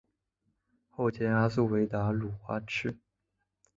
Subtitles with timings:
[0.89, 2.97] 后兼阿速卫达鲁花赤。